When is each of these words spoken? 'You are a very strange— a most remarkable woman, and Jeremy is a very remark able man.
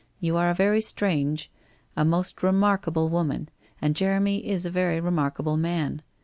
'You 0.29 0.35
are 0.37 0.49
a 0.49 0.55
very 0.55 0.81
strange— 0.81 1.51
a 1.95 2.03
most 2.03 2.41
remarkable 2.41 3.09
woman, 3.11 3.49
and 3.79 3.95
Jeremy 3.95 4.43
is 4.47 4.65
a 4.65 4.71
very 4.71 4.99
remark 4.99 5.35
able 5.39 5.57
man. 5.57 6.01